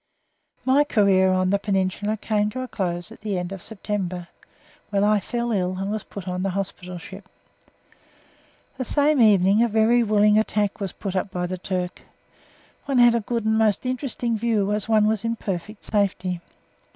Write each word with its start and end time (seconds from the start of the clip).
My 0.65 0.83
career 0.83 1.31
on 1.31 1.51
the 1.51 1.59
Peninsula 1.59 2.17
came 2.17 2.49
to 2.49 2.61
a 2.61 2.67
close 2.67 3.11
at 3.11 3.21
the 3.21 3.37
end 3.37 3.51
of 3.51 3.61
September, 3.61 4.29
when 4.89 5.03
I 5.03 5.19
fell 5.19 5.51
ill 5.51 5.77
and 5.77 5.91
was 5.91 6.03
put 6.03 6.27
on 6.27 6.41
the 6.41 6.49
hospital 6.57 6.97
ship. 6.97 7.29
The 8.79 8.83
same 8.83 9.21
evening 9.21 9.61
a 9.61 9.67
very 9.67 10.01
willing 10.01 10.39
attack 10.39 10.79
was 10.79 10.91
put 10.91 11.15
up 11.15 11.29
by 11.29 11.45
the 11.45 11.59
Turk. 11.59 12.01
One 12.85 12.97
had 12.97 13.13
a 13.13 13.19
good 13.19 13.45
and 13.45 13.59
most 13.59 13.85
interesting 13.85 14.35
view, 14.35 14.71
as 14.73 14.89
one 14.89 15.05
was 15.05 15.23
in 15.23 15.35
perfect 15.35 15.83
safety. 15.85 16.41